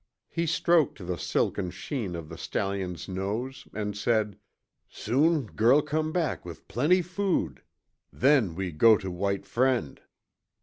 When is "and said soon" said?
3.71-5.43